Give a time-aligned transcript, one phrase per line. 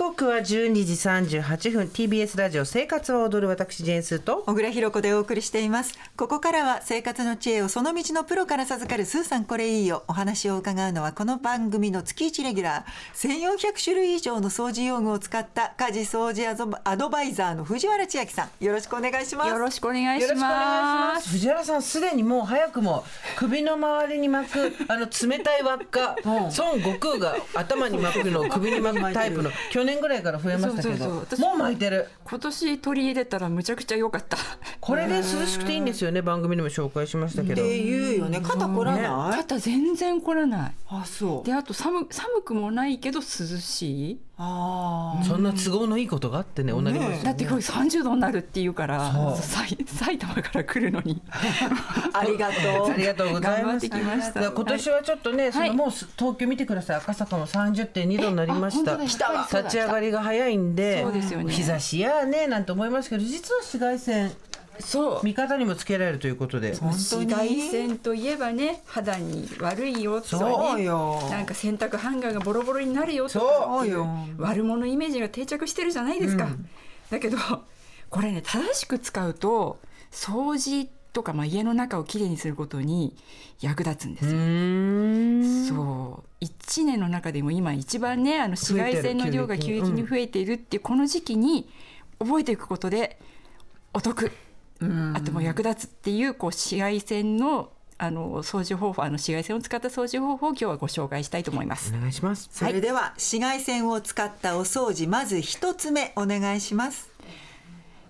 [0.00, 0.94] 刻は12時
[1.42, 1.82] 38分。
[1.82, 4.38] TBS ラジオ生活を踊る私ジェーンスーと。
[4.46, 5.98] 小倉弘子でお送りしています。
[6.16, 10.04] ここからは生活の知恵をその道のプロから授かるスーさんこれいいよ。
[10.08, 13.28] お話を伺うのはこの番組の月1レギュラー。
[13.28, 16.48] 1400種類以上の掃除用具を使った家事掃除
[16.84, 18.64] アドバイザーの藤原千秋さん。
[18.64, 19.50] よろしくお願いします。
[19.50, 21.28] よろしくお願いします。
[21.28, 23.04] 藤原さんすでにもう早くも
[23.36, 32.08] 首の周りに巻く あの冷たい輪っか孫悟空が頭に巻くのを首に巻くタイプの 去年ぐらいから増えましたけどそうそうもう巻いてる。
[32.24, 34.36] 今年取り入れたらむちゃくちゃ良かった。
[34.80, 37.62] これで涼しくていいんですよね番組でも紹介しましたけど。
[37.62, 38.40] って言うよね。
[38.40, 40.72] 肩こらない、肩全然凝らない。
[40.88, 41.46] あそう。
[41.46, 44.20] であと寒寒くもないけど涼しい。
[44.29, 51.20] あそんな都合のいいことがあってねおなりますよねだってこれ30度になるっていうから埼埼玉から来るのに。
[52.12, 52.90] ありがとう。
[52.92, 53.86] ありがとうございます。
[53.86, 54.00] 今
[54.64, 56.96] 年はちょっとね、そのはいもうす東京見てください。
[56.96, 58.96] 赤坂も30.2度になりました。
[58.96, 59.16] 立
[59.70, 61.52] ち上がりが早いんで、そうですよね。
[61.52, 64.32] 日差しやねなんて思いますけど、実は紫外線
[64.80, 65.24] そう。
[65.24, 66.74] 味方にもつけられるということで。
[66.76, 67.26] 本当に？
[67.26, 70.52] 紫外線といえばね肌に悪いよとかね。
[70.52, 71.28] そうよ。
[71.30, 73.46] なんか洗濯ハンガーがボロボロになるよとか
[74.38, 76.48] 悪者イメージが定着してるじゃないですか、
[77.10, 77.38] だけど
[78.08, 79.78] これね正しく使うと
[80.10, 83.16] 掃除とか、まあ、家の中をきれいにすることに
[83.60, 84.26] 役立つんです
[85.68, 85.74] よ。
[85.76, 86.44] そう。
[86.44, 91.68] 1年の中でも今一番ねあの紫外線の量が急激に増えているっていうこの時期に
[92.18, 93.18] 覚えていくことで
[93.92, 94.30] お得
[95.14, 97.70] あともう役立つっていうこう紫外線の
[98.02, 101.92] あの掃除方法あの紫外線を使った掃除方法を今日はご紹介したいと思います。
[101.94, 102.48] お願いします。
[102.50, 107.10] それでは紫外線を使ったお掃除まず一つ目お願いします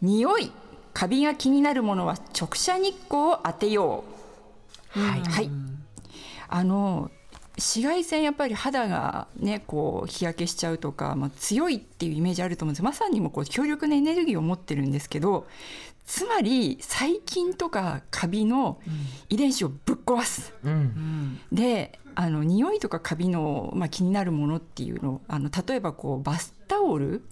[0.00, 0.52] 匂い
[0.92, 4.04] カビが気になるものは直射日光を当てよ
[4.94, 5.00] う。
[5.00, 5.50] はい、はい、
[6.48, 7.10] あの
[7.56, 15.46] 紫外線やっぱり肌がねこう日焼けしちゃうとか、まあ、強いっていうイメージあると思うんですまさにもこう強力なエネルギーを持ってるんですけど
[16.04, 18.80] つまり細菌とかカビの
[19.28, 20.52] 遺伝子をぶっ壊す。
[20.64, 21.40] うん。
[21.52, 27.22] であの匂いとかカビの、まあ、気になるものっていうのあの例えばこうバスタオル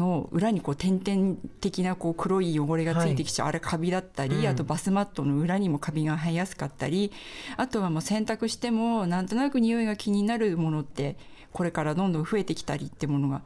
[0.00, 4.46] の裏にこう点々的なこう黒い汚れがついてきちゃう、あれカビだったり、うん。
[4.46, 7.12] あとバスマットの裏にもカビが生えやすかったり
[7.56, 11.16] あとはもう洗濯してもなんとなく匂いが気になるものって
[11.52, 13.42] これからどんどん増えてきたりってものが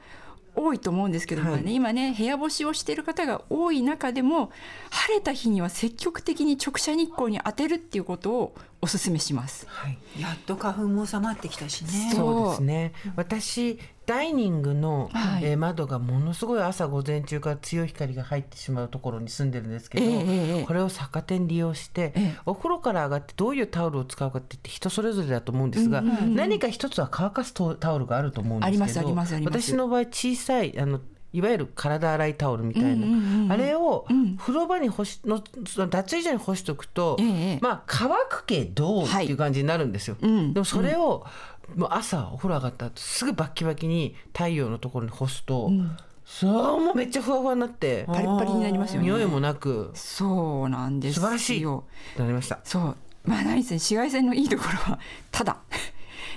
[0.57, 1.75] 多いと思うんですけどもね、はい。
[1.75, 4.53] 今ね部屋干しをしている方が多い中でも
[4.91, 8.55] 晴れた日には積極的に直射日光に当てるっていうことを
[8.85, 9.67] お勧めします。
[9.67, 9.99] はい。
[10.21, 12.13] やっと花粉も収まってきたしね。
[12.15, 12.51] そう。
[12.51, 12.93] ですね。
[13.17, 15.45] 私ダイニングの、はい。
[15.45, 22.39] えー窓がものすごい朝午前中から強い光が入ってしまうところに住んでるんですけど、ええええこれを逆手に利用して、ええ。
[22.45, 29.61] お風呂から上がってどういうタオルを使うかって言って人それぞれだと思うんですが、何か一つは乾かすタタオルがあると思うんですけどありますありますあります。
[29.63, 31.01] 私の場合小さいあの
[31.35, 34.07] いわゆる体洗いタオルみたいな、うんうんうんうんあれを
[34.39, 40.17] 風呂場に干しの脱衣所に干しとくと、ええまあ乾くけどっていう感じになるんですよ。
[40.21, 41.27] うんでもそれを、
[41.77, 45.71] もう朝お風呂上がった後すぐバッキバキに太陽のところに干すと、
[46.25, 49.09] そうもうめっちゃふわふわになってパリッパリになりますよね。
[49.09, 51.21] 匂いもなくそうなんですよ。
[51.23, 52.61] 素晴らしいなりました。
[52.65, 52.97] そう。
[53.25, 54.99] まあ何せ紫外線のいいところは
[55.31, 55.59] ただ。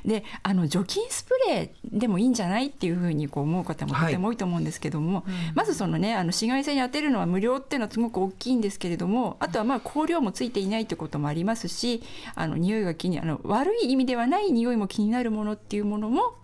[0.05, 5.25] であの除菌スプレーでもいいんじゃないっていうふうにこう思う方もとても多いと思うんですけども、
[5.55, 12.03] まずそのねあの紫外線に当てるのは無料っていうのはすごく大きいんですけれどもあとはまあ香料もついていないってこともありますし
[12.35, 16.35] あの匂いが気にあの悪い意味ではない匂いも気になるものっていうものも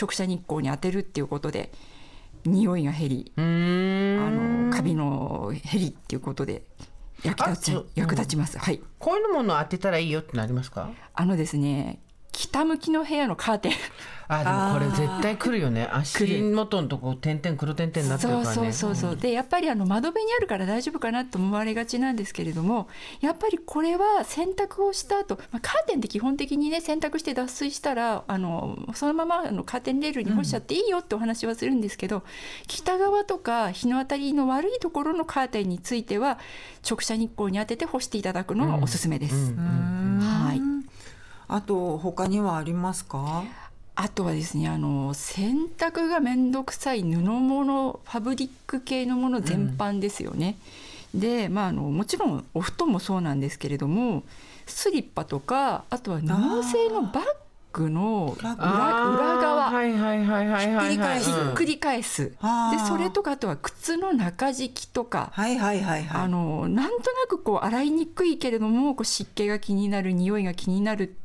[0.00, 1.70] 直射日光に当てるっていうことで
[2.44, 6.62] 匂いが減りあのカビの減りっていうことで
[7.22, 8.58] 役立ち役立ちます。
[8.58, 8.80] はい。
[8.98, 10.90] こういうものを当てたらいいよってなりますか？
[11.14, 12.00] あのですね、
[12.32, 13.72] 北向きの部屋のカーテン。
[14.28, 19.20] あでもこれ絶対来るよね足元のとこ点々黒点々になってるそうからねそうそうそう。
[19.20, 22.88] でやっぱりあの窓辺にあるから大丈夫かなと思われがちなんですけれども、
[23.20, 32.22] やっぱりこれは洗濯をした後、まあカーテンって基本的にね洗濯して脱水したらあのそのままあのカーテンレールに干しちゃっていいよってお話はするんですけど、
[32.68, 36.38] 北側とか日の当たりの悪いところのカーテンについては
[36.88, 39.52] 直射日光に当てて干していただくのがおすすめです。
[39.54, 40.71] はい。
[41.54, 43.44] あと他にはありますか？
[43.94, 50.56] あとはですねあの洗濯が面倒くさい布物ファブリック系のもの全般ですよね。
[51.14, 54.22] でまああのもちろんお布団もそうなんですけれども
[54.64, 57.24] スリッパとかあとは布製のバッ
[57.72, 59.70] グの裏裏側。
[59.70, 62.30] はいはいはいはいはいはいひっくり返す。
[62.30, 62.36] で
[62.86, 66.22] それとかあとは靴の中敷きとか、はいはいはいはい。
[66.22, 71.16] あのなんとなくこう洗いにくいけれどもこう湿気が気になる匂いが気になる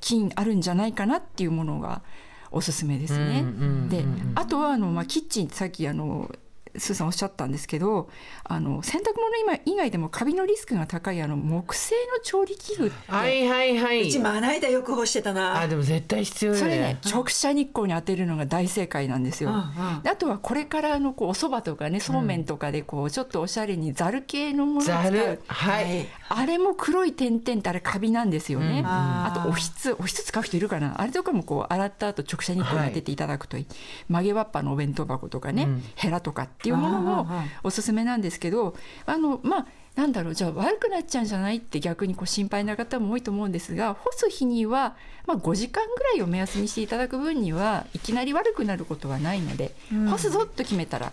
[0.00, 2.02] 菌あるんじゃないかなっていうものが
[2.50, 3.44] おすすめですね。
[3.88, 4.04] で
[4.34, 6.30] あとはあの、まあ、キッチンさっきあの
[6.76, 8.08] スーさんおっしゃったんですけど
[8.44, 15.60] あの洗濯物今以外でもカビのリスクが高いあの木製の調理器具って、はいはいはうちいまな板よく干してたな。
[15.60, 19.50] あでも絶対必要よそれねね直射日光に当てるのが大正解なんですよ。
[19.50, 20.02] うんうん。
[20.02, 25.18] であとはこれからのこうお蕎麦とかねそうめんとかでこうちょっとおしゃれにざる系のものを使ざる。
[25.18, 25.40] う。
[25.46, 26.06] はい。
[26.28, 28.80] あれも黒い点々ってあれカビなんですよね。
[28.80, 28.86] うん。
[28.86, 31.00] あとおひつおひつ使う人いるかな？
[31.00, 33.66] あれとかもこう洗った後直射日光に当てていただくといい、
[34.08, 35.82] 曲げわっぱのお弁当箱とかね、うん。
[35.96, 38.74] ヘラとかっていうものもあおすすめなんですけど
[39.06, 51.12] あのまあなんだろうじゃあ悪くなっちゃうんじゃないって逆にこう心配な方も多いと思うんですが干す日には、まあ、5時間ぐらいを目安にしていただく分にはいきなり悪くなることはないので、干すぞと決めたら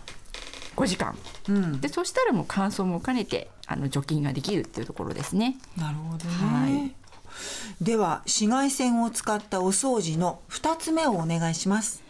[0.76, 1.16] 5時間。
[1.48, 1.80] うん。
[1.80, 5.56] でそしたらもう乾燥も兼ねてあの除菌ができるっていうところですね。
[5.76, 6.94] なるほどね、はい。
[7.84, 12.02] では紫外線を使ったお掃除の二つ目をお願いします。
[12.08, 12.09] はい、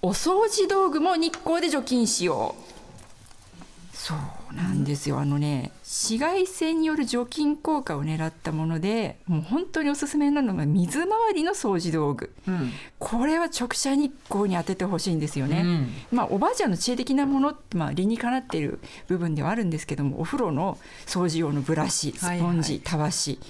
[0.00, 3.96] お掃除道具も日光で除菌しよう。
[3.96, 5.18] そうなんですよ。
[5.18, 12.32] あのね、紫外線による除菌効果を狙ったもので、もう本当におすすめなのが水回りの掃除道具。
[12.46, 15.62] うんこれは直射日光に当ててほしいんですよね。
[15.62, 18.78] うんまあおばあちゃんの知恵的なものってまあ理にかなっている
[19.08, 23.40] 部分ではあるんですけども、お風呂の掃除用のブラシ、スポンジ、はいたわし、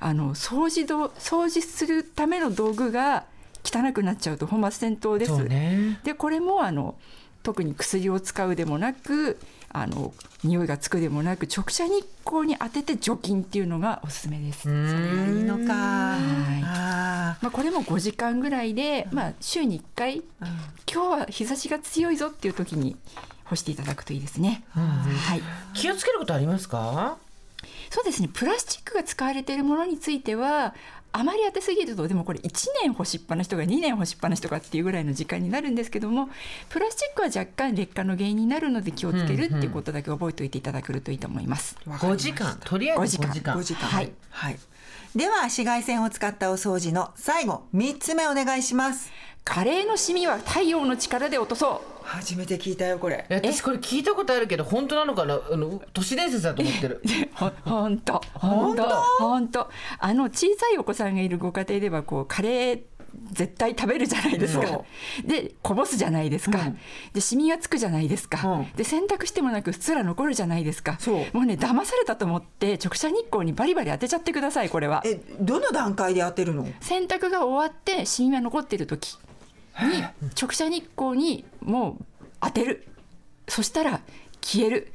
[0.00, 3.24] あの掃除ど掃除するための道具が
[3.64, 5.36] 汚くなっちゃうと本末転倒です。
[5.36, 5.98] そうね。
[6.04, 6.96] でこれもあの
[7.42, 9.38] 特に薬を使うでもなく
[9.70, 10.14] あの
[10.44, 14.62] 匂いがつくでもなく直射日光に当てて除菌っていうのがおすすめです。
[14.62, 15.74] それがいいのか。
[15.74, 16.62] はい。
[16.64, 20.24] あまあ、これも5時間ぐらいで、まあ、週に1回ーうん。
[20.90, 22.96] 今日は日差しが強いぞっていう時に
[23.44, 24.64] 干していただくといいですね。
[24.70, 25.42] はい。
[25.74, 27.18] 気をつけることありますか？
[27.90, 28.30] そうですね。
[28.32, 30.74] プラスチックが使われているものについては
[31.16, 32.50] あまり当てすぎるとでもこれ1
[32.82, 36.28] 年干しっぱなしとか2年干しっぱなしとかっていうぐらいの時間になるんですけども
[36.68, 41.76] プラスチックは若干劣化の原因になるので気をつけるっていうことだけ覚えておいていただけるといいと思います。
[41.86, 42.58] 5時間。
[42.64, 43.56] とりあえず5 5時間。
[43.56, 43.88] 5時間。
[43.88, 44.12] はい。
[44.30, 44.58] はい、
[45.14, 49.12] では紫外線を使ったお掃除の最後三つ目お願いします。
[49.44, 53.24] カレーのシミは太陽の力で落とそう初めて聞いたよこれ。
[53.28, 55.40] え私これ聞いたことあるけど本当なのかな？
[55.50, 57.02] あの都市伝説だと思ってる。
[57.34, 58.22] ほほんと。
[58.34, 58.84] ほんと？
[59.18, 59.70] ほんと。
[59.98, 62.82] あの小さいお子さんがいるご家庭ではこうカレー
[63.30, 64.82] 絶対食べるじゃないですか、
[65.24, 66.78] でこぼすじゃないですか、うん。
[67.12, 68.72] でシミがつくじゃないですか、うん。
[68.74, 70.98] で洗濯してもなくすら残るじゃないですか。
[71.32, 75.00] もうね騙されたと思って直射日光にバリバリ当てちゃってくださいこれは。
[75.06, 76.66] えどの段階で当てるの？
[76.80, 79.16] 洗濯が終わってシミが残っている時
[79.82, 80.02] に
[80.40, 82.04] 直射日光にもう
[82.40, 82.86] 当てる。
[83.48, 84.00] そしたら
[84.42, 84.92] 消える。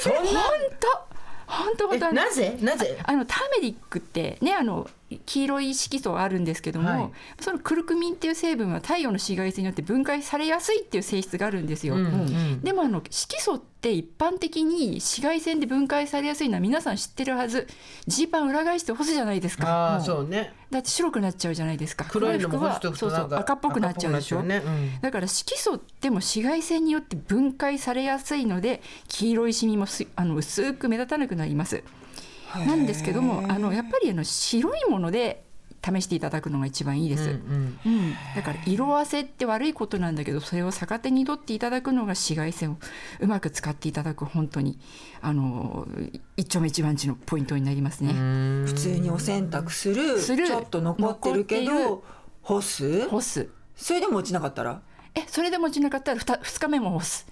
[0.00, 0.40] そんな？
[0.42, 0.50] 本
[0.80, 1.06] 当。
[1.46, 2.58] 本当本当えなぜ？
[2.60, 2.98] なぜ？
[3.04, 4.88] あのターメリックってねあの
[5.24, 7.10] 黄色い色素があるんですけども、はい。
[7.40, 11.94] そのクルクミンっていう成分は太陽の紫外線によって分解されやすいっていう性質があるんですよ。
[11.94, 17.68] うんうんでもあの色素って一般的に紫外線で分解されやすいのは皆さん知ってるはず。
[18.06, 19.68] ジーパン裏返して干すじゃないですか。
[19.68, 20.54] ああそうね。
[20.70, 22.04] だって白くなっちゃうじゃないですか。
[22.08, 23.28] 黒いのも黒干しとくそうそう。
[23.32, 24.42] 赤っぽくなっちゃうでしょ。
[24.42, 24.62] ね。
[24.64, 25.00] うん。
[25.00, 31.84] だから色素っても紫外線によって分解されやすいので黄色いシミもすあの薄く目立たなくなります。
[32.58, 35.44] なんですけどもあのやっぱりあの白いもので
[35.84, 37.30] 試していただくのが一番いいです。
[37.30, 42.76] うんうん、だから色あせって悪いことなんだけどそれを逆手に取っていただくのが紫外線を
[43.20, 44.80] うまく使っていただく本当に
[45.20, 45.86] あの
[46.36, 48.10] 一丁目一番地のポイントになりますね。
[48.10, 48.64] うん。
[48.66, 50.48] 普通にお洗濯するする。
[50.48, 52.02] ちょっと残ってるけど
[52.42, 53.08] 干す？
[53.08, 53.48] 干す。
[53.76, 54.80] それでも落ちなかったら？
[55.14, 57.28] えそれでも落ちなかったら 2, 2日目も干す。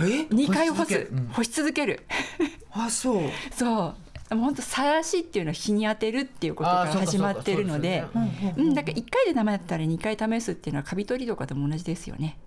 [0.00, 1.10] え？2回干す。
[1.32, 2.00] 干し続ける。
[2.00, 2.06] うん。
[2.38, 2.50] 干し続ける。
[2.70, 3.22] あそう。
[3.52, 3.94] そう
[4.30, 8.20] 本当さらしっていうのは日に当てるっていうことからあーそうか始まってるのでそ
[8.56, 12.38] うんだから1回でダメだったら2回試すっていうのはカビ取りとかでも同じですよね。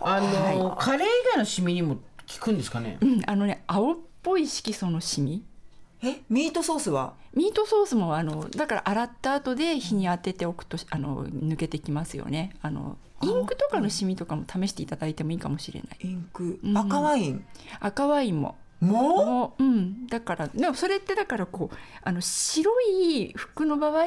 [0.00, 2.00] あのカレー以外のシミにも効
[2.40, 2.98] くんですかね？
[3.00, 5.42] うん、あのね青っぽい色素のシミ
[6.02, 7.14] えミートソースは？
[7.34, 12.56] ミートソースもあのだから洗った後で日に当てておくとあの抜けてきますよね。
[12.62, 15.98] あのインクとかのシミとかも試していただいてもいいかもしれない。
[16.02, 16.58] インク。
[16.62, 16.76] うん。
[16.76, 17.44] 赤ワイン？
[17.80, 19.54] 赤ワインもも？
[19.58, 24.06] う、うん、だからでもそれってだからこうあの白い服の場合は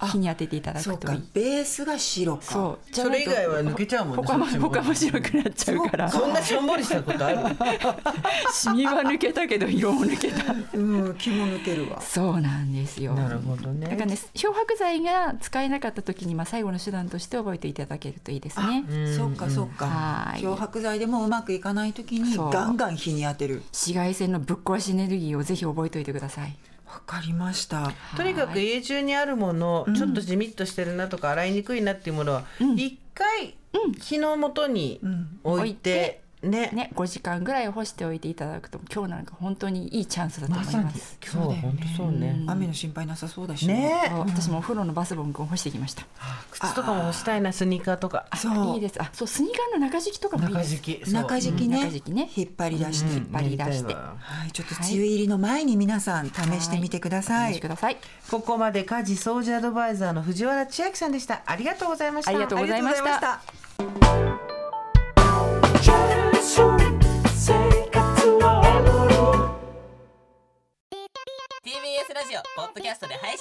[0.00, 1.22] 日に当てていただくといい。
[1.32, 2.42] ベースが白か。
[2.42, 2.94] そう。
[2.94, 6.10] それ以外は抜けちゃうもんね他も他も白くなっちゃうから。
[6.10, 7.38] そんなしょんぼりしたことある？
[8.52, 10.52] シミは抜けたけど色も抜けた。
[10.74, 10.78] う
[11.10, 12.00] ん気も抜けるわ。
[12.00, 13.14] そうなんですよ。
[13.14, 13.86] なるほどね。
[13.88, 18.84] だからね漂白剤が使えなかった時にまあ最後の手段として覚えていただけるといいですね。
[18.88, 19.16] うん。
[19.16, 19.86] そっかそっか。
[19.86, 20.40] はい。
[20.40, 23.62] 漂白剤でもうまくいかない時にガンガン日に当てる。
[23.72, 26.54] 紫外線のぶっ壊しエネルギーをぜひ覚えておいてください。
[26.94, 27.92] わかりました。
[28.16, 32.44] とにかく家中にあるもの、ちょっとじみっとしてるなとか洗いにくいなっていうものは
[32.76, 33.56] 一、回
[34.00, 35.00] 日の元に
[35.42, 41.18] 置いて、ねね、5時間ぐらい干しておいていただくと今日なんか本当にいいチャンスだと思います。
[41.24, 42.44] そう本当そうね。
[42.46, 46.06] 雨の心配なさそうだしねそう私もお風呂のバスボム君干してきました。
[46.50, 48.26] 靴とかも干したいなスニーカーとか。
[48.36, 49.00] そういいです。
[49.00, 50.74] あ、そうスニーカーの中敷きとかもいいです。
[50.74, 51.04] 中敷き。
[51.04, 54.16] そう中敷きね,、中敷きね引っ張り出して、うん引っ張り出しては
[54.48, 57.68] い、ちょっと梅雨入りの前に皆さん試してみてくだおさい試しく。
[57.68, 57.96] ださい。
[58.30, 61.42] ここまで家事掃除アドバイザーの藤原千秋さんでした。
[61.46, 62.30] ありがとうございました。
[62.30, 64.43] ありがとうございました